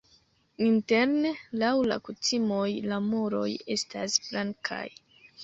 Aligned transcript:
Interne 0.67 1.33
laŭ 1.63 1.73
la 1.91 1.97
kutimoj 2.07 2.65
la 2.93 2.99
muroj 3.11 3.45
estas 3.77 4.19
blankaj. 4.27 4.83